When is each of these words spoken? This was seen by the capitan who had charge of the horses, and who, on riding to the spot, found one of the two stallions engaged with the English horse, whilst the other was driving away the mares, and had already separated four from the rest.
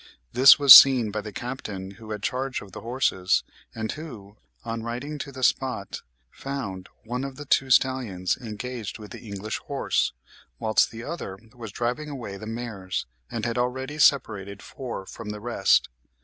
This 0.33 0.57
was 0.57 0.73
seen 0.73 1.11
by 1.11 1.21
the 1.21 1.31
capitan 1.31 1.91
who 1.91 2.09
had 2.09 2.23
charge 2.23 2.59
of 2.59 2.71
the 2.71 2.81
horses, 2.81 3.43
and 3.75 3.91
who, 3.91 4.35
on 4.65 4.81
riding 4.81 5.19
to 5.19 5.31
the 5.31 5.43
spot, 5.43 6.01
found 6.31 6.89
one 7.03 7.23
of 7.23 7.35
the 7.35 7.45
two 7.45 7.69
stallions 7.69 8.35
engaged 8.35 8.97
with 8.97 9.11
the 9.11 9.21
English 9.21 9.59
horse, 9.59 10.11
whilst 10.57 10.89
the 10.89 11.03
other 11.03 11.37
was 11.53 11.71
driving 11.71 12.09
away 12.09 12.35
the 12.35 12.47
mares, 12.47 13.05
and 13.29 13.45
had 13.45 13.59
already 13.59 13.99
separated 13.99 14.63
four 14.63 15.05
from 15.05 15.29
the 15.29 15.39
rest. 15.39 15.87